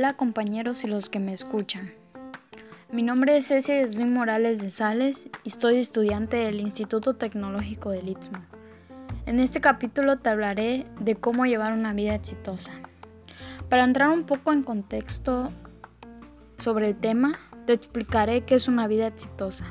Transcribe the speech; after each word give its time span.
Hola 0.00 0.14
compañeros 0.14 0.82
y 0.84 0.86
los 0.86 1.10
que 1.10 1.18
me 1.18 1.34
escuchan. 1.34 1.92
Mi 2.90 3.02
nombre 3.02 3.36
es 3.36 3.48
Ceci 3.48 3.86
Slim 3.86 4.14
Morales 4.14 4.62
de 4.62 4.70
Sales 4.70 5.28
y 5.44 5.50
soy 5.50 5.76
estudiante 5.76 6.38
del 6.38 6.58
Instituto 6.58 7.16
Tecnológico 7.16 7.90
del 7.90 8.08
Istmo. 8.08 8.38
En 9.26 9.40
este 9.40 9.60
capítulo 9.60 10.16
te 10.16 10.30
hablaré 10.30 10.86
de 11.00 11.16
cómo 11.16 11.44
llevar 11.44 11.74
una 11.74 11.92
vida 11.92 12.14
exitosa. 12.14 12.72
Para 13.68 13.84
entrar 13.84 14.08
un 14.08 14.24
poco 14.24 14.54
en 14.54 14.62
contexto 14.62 15.52
sobre 16.56 16.88
el 16.88 16.96
tema, 16.96 17.38
te 17.66 17.74
explicaré 17.74 18.46
qué 18.46 18.54
es 18.54 18.68
una 18.68 18.86
vida 18.86 19.06
exitosa. 19.06 19.66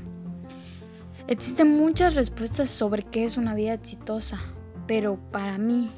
Existen 1.26 1.76
muchas 1.76 2.14
respuestas 2.14 2.70
sobre 2.70 3.02
qué 3.02 3.24
es 3.24 3.38
una 3.38 3.56
vida 3.56 3.74
exitosa, 3.74 4.40
pero 4.86 5.18
para 5.32 5.58
mí, 5.58 5.90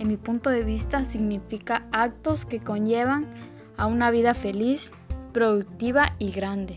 en 0.00 0.08
mi 0.08 0.16
punto 0.16 0.50
de 0.50 0.64
vista, 0.64 1.04
significa 1.04 1.86
actos 1.92 2.44
que 2.44 2.58
conllevan 2.58 3.28
a 3.80 3.86
una 3.86 4.10
vida 4.10 4.34
feliz, 4.34 4.92
productiva 5.32 6.14
y 6.18 6.32
grande. 6.32 6.76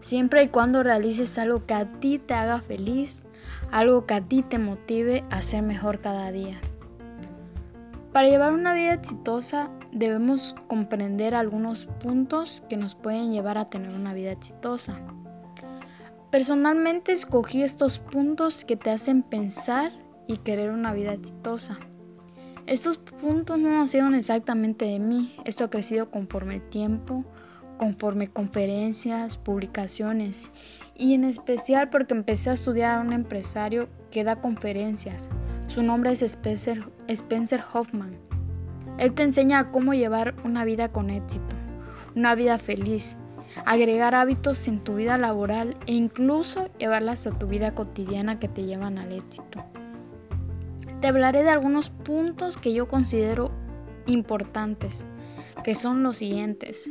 Siempre 0.00 0.44
y 0.44 0.48
cuando 0.48 0.82
realices 0.82 1.38
algo 1.38 1.66
que 1.66 1.74
a 1.74 1.84
ti 2.00 2.18
te 2.18 2.32
haga 2.32 2.62
feliz, 2.62 3.24
algo 3.70 4.06
que 4.06 4.14
a 4.14 4.22
ti 4.22 4.42
te 4.42 4.58
motive 4.58 5.24
a 5.30 5.42
ser 5.42 5.62
mejor 5.62 6.00
cada 6.00 6.32
día. 6.32 6.58
Para 8.12 8.28
llevar 8.28 8.52
una 8.52 8.72
vida 8.72 8.94
exitosa 8.94 9.70
debemos 9.92 10.56
comprender 10.68 11.34
algunos 11.34 11.84
puntos 11.84 12.62
que 12.66 12.78
nos 12.78 12.94
pueden 12.94 13.30
llevar 13.30 13.58
a 13.58 13.68
tener 13.68 13.90
una 13.90 14.14
vida 14.14 14.32
exitosa. 14.32 14.98
Personalmente 16.30 17.12
escogí 17.12 17.62
estos 17.62 17.98
puntos 17.98 18.64
que 18.64 18.78
te 18.78 18.90
hacen 18.90 19.22
pensar 19.22 19.92
y 20.26 20.38
querer 20.38 20.70
una 20.70 20.94
vida 20.94 21.12
exitosa. 21.12 21.78
Estos 22.66 22.98
puntos 22.98 23.58
no 23.58 23.70
nacieron 23.70 24.14
exactamente 24.14 24.84
de 24.84 25.00
mí, 25.00 25.34
esto 25.44 25.64
ha 25.64 25.70
crecido 25.70 26.10
conforme 26.10 26.54
el 26.54 26.62
tiempo, 26.62 27.24
conforme 27.76 28.28
conferencias, 28.28 29.36
publicaciones 29.36 30.52
y 30.94 31.14
en 31.14 31.24
especial 31.24 31.90
porque 31.90 32.14
empecé 32.14 32.50
a 32.50 32.52
estudiar 32.52 32.98
a 32.98 33.00
un 33.00 33.12
empresario 33.12 33.88
que 34.12 34.22
da 34.22 34.36
conferencias. 34.36 35.28
Su 35.66 35.82
nombre 35.82 36.12
es 36.12 36.22
Spencer, 36.22 37.64
Hoffman. 37.72 38.16
Él 38.98 39.12
te 39.12 39.24
enseña 39.24 39.72
cómo 39.72 39.94
llevar 39.94 40.36
una 40.44 40.64
vida 40.64 40.92
con 40.92 41.10
éxito, 41.10 41.56
una 42.14 42.36
vida 42.36 42.58
feliz, 42.58 43.16
agregar 43.66 44.14
hábitos 44.14 44.68
en 44.68 44.78
tu 44.78 44.94
vida 44.94 45.18
laboral 45.18 45.76
e 45.86 45.94
incluso 45.94 46.68
llevarlas 46.78 47.26
a 47.26 47.36
tu 47.36 47.48
vida 47.48 47.74
cotidiana 47.74 48.38
que 48.38 48.46
te 48.46 48.62
llevan 48.62 48.98
al 48.98 49.10
éxito. 49.10 49.64
Te 51.02 51.08
hablaré 51.08 51.42
de 51.42 51.50
algunos 51.50 51.90
puntos 51.90 52.56
que 52.56 52.72
yo 52.72 52.86
considero 52.86 53.50
importantes, 54.06 55.08
que 55.64 55.74
son 55.74 56.04
los 56.04 56.18
siguientes. 56.18 56.88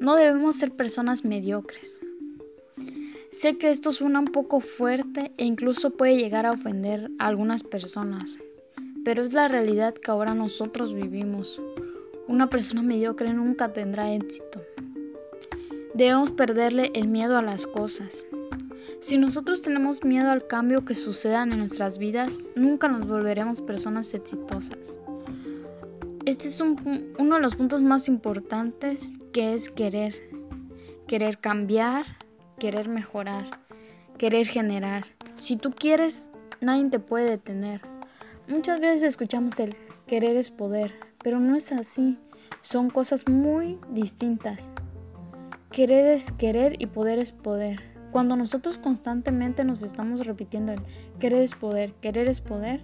No 0.00 0.16
debemos 0.16 0.56
ser 0.56 0.72
personas 0.72 1.24
mediocres. 1.24 2.00
Sé 3.30 3.56
que 3.56 3.70
esto 3.70 3.92
suena 3.92 4.18
un 4.18 4.24
poco 4.24 4.58
fuerte 4.58 5.30
e 5.36 5.44
incluso 5.44 5.90
puede 5.90 6.16
llegar 6.16 6.44
a 6.44 6.50
ofender 6.50 7.08
a 7.20 7.28
algunas 7.28 7.62
personas, 7.62 8.40
pero 9.04 9.22
es 9.22 9.32
la 9.32 9.46
realidad 9.46 9.94
que 9.94 10.10
ahora 10.10 10.34
nosotros 10.34 10.92
vivimos. 10.92 11.62
Una 12.26 12.50
persona 12.50 12.82
mediocre 12.82 13.32
nunca 13.32 13.72
tendrá 13.72 14.12
éxito. 14.12 14.60
Debemos 15.94 16.32
perderle 16.32 16.90
el 16.94 17.06
miedo 17.06 17.38
a 17.38 17.42
las 17.42 17.68
cosas. 17.68 18.26
Si 19.00 19.16
nosotros 19.16 19.62
tenemos 19.62 20.02
miedo 20.02 20.28
al 20.30 20.48
cambio 20.48 20.84
que 20.84 20.94
sucedan 20.94 21.52
en 21.52 21.58
nuestras 21.58 21.98
vidas, 21.98 22.40
nunca 22.56 22.88
nos 22.88 23.06
volveremos 23.06 23.62
personas 23.62 24.12
exitosas. 24.12 24.98
Este 26.26 26.48
es 26.48 26.60
uno 26.60 27.36
de 27.36 27.40
los 27.40 27.54
puntos 27.54 27.82
más 27.82 28.08
importantes 28.08 29.20
que 29.32 29.54
es 29.54 29.70
querer. 29.70 30.16
Querer 31.06 31.38
cambiar, 31.38 32.06
querer 32.58 32.88
mejorar, 32.88 33.46
querer 34.18 34.48
generar. 34.48 35.06
Si 35.36 35.56
tú 35.56 35.70
quieres, 35.70 36.32
nadie 36.60 36.90
te 36.90 36.98
puede 36.98 37.30
detener. 37.30 37.80
Muchas 38.48 38.80
veces 38.80 39.04
escuchamos 39.04 39.60
el 39.60 39.76
querer 40.08 40.36
es 40.36 40.50
poder, 40.50 40.92
pero 41.22 41.38
no 41.38 41.54
es 41.54 41.70
así. 41.70 42.18
Son 42.62 42.90
cosas 42.90 43.28
muy 43.28 43.78
distintas. 43.90 44.72
Querer 45.70 46.06
es 46.08 46.32
querer 46.32 46.74
y 46.82 46.86
poder 46.86 47.20
es 47.20 47.30
poder. 47.30 47.87
Cuando 48.10 48.36
nosotros 48.36 48.78
constantemente 48.78 49.64
nos 49.64 49.82
estamos 49.82 50.26
repitiendo 50.26 50.72
el 50.72 50.80
querer 51.18 51.42
es 51.42 51.54
poder, 51.54 51.92
querer 51.94 52.28
es 52.28 52.40
poder, 52.40 52.80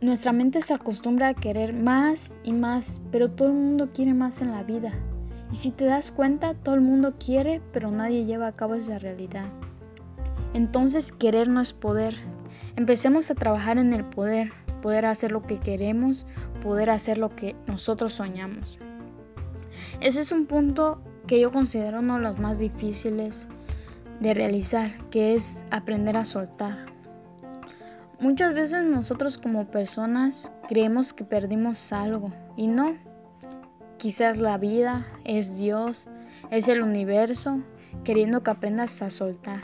nuestra 0.00 0.32
mente 0.32 0.60
se 0.60 0.74
acostumbra 0.74 1.28
a 1.28 1.34
querer 1.34 1.72
más 1.72 2.38
y 2.44 2.52
más, 2.52 3.00
pero 3.10 3.30
todo 3.30 3.48
el 3.48 3.54
mundo 3.54 3.90
quiere 3.92 4.14
más 4.14 4.42
en 4.42 4.52
la 4.52 4.62
vida. 4.62 4.92
Y 5.50 5.56
si 5.56 5.72
te 5.72 5.84
das 5.84 6.12
cuenta, 6.12 6.54
todo 6.54 6.74
el 6.74 6.80
mundo 6.80 7.14
quiere, 7.18 7.60
pero 7.72 7.90
nadie 7.90 8.24
lleva 8.24 8.46
a 8.46 8.52
cabo 8.52 8.74
esa 8.74 8.98
realidad. 8.98 9.46
Entonces 10.54 11.10
querer 11.10 11.48
no 11.48 11.60
es 11.60 11.72
poder. 11.72 12.14
Empecemos 12.76 13.30
a 13.30 13.34
trabajar 13.34 13.78
en 13.78 13.92
el 13.92 14.04
poder, 14.04 14.52
poder 14.82 15.06
hacer 15.06 15.32
lo 15.32 15.42
que 15.42 15.58
queremos, 15.58 16.26
poder 16.62 16.90
hacer 16.90 17.18
lo 17.18 17.34
que 17.34 17.56
nosotros 17.66 18.12
soñamos. 18.12 18.78
Ese 20.00 20.20
es 20.20 20.32
un 20.32 20.46
punto 20.46 21.00
que 21.26 21.40
yo 21.40 21.50
considero 21.50 22.00
uno 22.00 22.16
de 22.16 22.22
los 22.22 22.38
más 22.38 22.58
difíciles 22.58 23.48
de 24.20 24.34
realizar, 24.34 24.92
que 25.10 25.34
es 25.34 25.64
aprender 25.70 26.16
a 26.16 26.24
soltar. 26.24 26.86
Muchas 28.20 28.52
veces 28.52 28.84
nosotros 28.84 29.38
como 29.38 29.70
personas 29.70 30.52
creemos 30.68 31.12
que 31.12 31.24
perdimos 31.24 31.92
algo 31.92 32.32
y 32.56 32.66
no. 32.66 32.96
Quizás 33.96 34.38
la 34.38 34.58
vida 34.58 35.06
es 35.24 35.56
Dios, 35.56 36.08
es 36.50 36.66
el 36.68 36.82
universo, 36.82 37.60
queriendo 38.02 38.42
que 38.42 38.50
aprendas 38.50 39.02
a 39.02 39.10
soltar. 39.10 39.60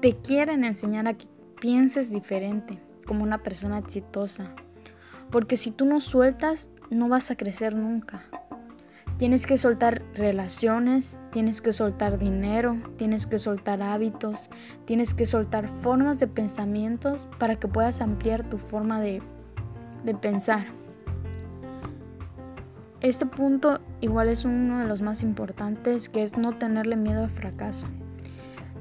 Te 0.00 0.12
quieren 0.12 0.64
enseñar 0.64 1.08
a 1.08 1.14
que 1.14 1.26
pienses 1.60 2.10
diferente, 2.10 2.78
como 3.06 3.22
una 3.22 3.42
persona 3.42 3.78
exitosa. 3.78 4.54
Porque 5.30 5.56
si 5.56 5.70
tú 5.70 5.86
no 5.86 6.00
sueltas, 6.00 6.70
no 6.90 7.08
vas 7.08 7.30
a 7.30 7.36
crecer 7.36 7.74
nunca. 7.74 8.22
Tienes 9.18 9.48
que 9.48 9.58
soltar 9.58 10.04
relaciones, 10.14 11.20
tienes 11.32 11.60
que 11.60 11.72
soltar 11.72 12.20
dinero, 12.20 12.78
tienes 12.96 13.26
que 13.26 13.38
soltar 13.38 13.82
hábitos, 13.82 14.48
tienes 14.84 15.12
que 15.12 15.26
soltar 15.26 15.66
formas 15.68 16.20
de 16.20 16.28
pensamientos 16.28 17.28
para 17.36 17.56
que 17.56 17.66
puedas 17.66 18.00
ampliar 18.00 18.48
tu 18.48 18.58
forma 18.58 19.00
de, 19.00 19.20
de 20.04 20.14
pensar. 20.14 20.68
Este 23.00 23.26
punto 23.26 23.80
igual 24.00 24.28
es 24.28 24.44
uno 24.44 24.78
de 24.78 24.86
los 24.86 25.02
más 25.02 25.24
importantes, 25.24 26.08
que 26.08 26.22
es 26.22 26.38
no 26.38 26.56
tenerle 26.56 26.94
miedo 26.94 27.24
al 27.24 27.30
fracaso. 27.30 27.88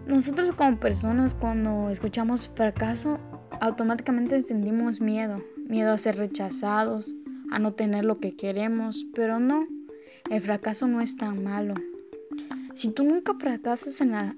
Nosotros 0.05 0.51
como 0.51 0.79
personas 0.79 1.33
cuando 1.33 1.89
escuchamos 1.89 2.47
fracaso, 2.49 3.17
automáticamente 3.59 4.39
sentimos 4.41 5.01
miedo, 5.01 5.41
miedo 5.67 5.91
a 5.91 5.97
ser 5.97 6.15
rechazados, 6.17 7.15
a 7.51 7.57
no 7.57 7.73
tener 7.73 8.05
lo 8.05 8.19
que 8.19 8.35
queremos, 8.35 9.07
pero 9.15 9.39
no. 9.39 9.76
El 10.29 10.41
fracaso 10.41 10.87
no 10.87 11.01
es 11.01 11.15
tan 11.15 11.43
malo. 11.43 11.73
Si 12.73 12.91
tú 12.91 13.03
nunca 13.03 13.33
fracasas 13.33 14.01
en 14.01 14.11
la 14.11 14.35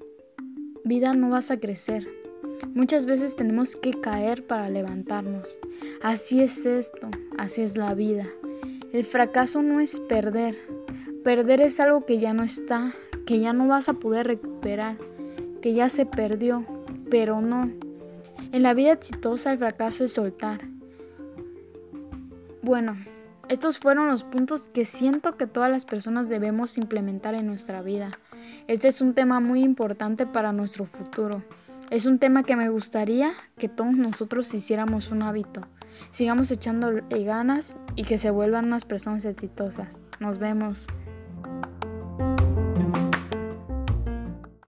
vida 0.85 1.13
no 1.13 1.29
vas 1.29 1.51
a 1.51 1.59
crecer. 1.59 2.07
Muchas 2.73 3.05
veces 3.05 3.35
tenemos 3.35 3.75
que 3.75 3.91
caer 3.91 4.45
para 4.45 4.69
levantarnos. 4.69 5.59
Así 6.01 6.41
es 6.41 6.65
esto, 6.65 7.09
así 7.37 7.61
es 7.61 7.77
la 7.77 7.93
vida. 7.93 8.27
El 8.93 9.03
fracaso 9.03 9.61
no 9.61 9.79
es 9.79 9.99
perder. 9.99 10.57
Perder 11.23 11.61
es 11.61 11.79
algo 11.79 12.05
que 12.05 12.19
ya 12.19 12.33
no 12.33 12.43
está, 12.43 12.93
que 13.25 13.39
ya 13.39 13.53
no 13.53 13.67
vas 13.67 13.89
a 13.89 13.93
poder 13.93 14.27
recuperar, 14.27 14.97
que 15.61 15.73
ya 15.73 15.89
se 15.89 16.05
perdió, 16.05 16.65
pero 17.09 17.41
no. 17.41 17.71
En 18.51 18.63
la 18.63 18.73
vida 18.73 18.93
exitosa 18.93 19.51
el 19.51 19.57
fracaso 19.57 20.05
es 20.05 20.13
soltar. 20.13 20.61
Bueno, 22.61 22.97
estos 23.49 23.79
fueron 23.79 24.07
los 24.07 24.23
puntos 24.23 24.69
que 24.69 24.85
siento 24.85 25.35
que 25.35 25.47
todas 25.47 25.71
las 25.71 25.83
personas 25.83 26.29
debemos 26.29 26.77
implementar 26.77 27.33
en 27.33 27.47
nuestra 27.47 27.81
vida. 27.81 28.11
Este 28.67 28.87
es 28.87 29.01
un 29.01 29.15
tema 29.15 29.39
muy 29.39 29.63
importante 29.63 30.27
para 30.27 30.51
nuestro 30.51 30.85
futuro. 30.85 31.43
Es 31.89 32.05
un 32.05 32.19
tema 32.19 32.43
que 32.43 32.55
me 32.55 32.69
gustaría 32.69 33.33
que 33.57 33.67
todos 33.67 33.93
nosotros 33.93 34.53
hiciéramos 34.53 35.11
un 35.11 35.23
hábito. 35.23 35.61
Sigamos 36.11 36.51
echando 36.51 36.91
ganas 37.09 37.79
y 37.95 38.03
que 38.03 38.19
se 38.19 38.29
vuelvan 38.29 38.65
unas 38.65 38.85
personas 38.85 39.25
exitosas. 39.25 39.99
Nos 40.19 40.37
vemos. 40.37 40.87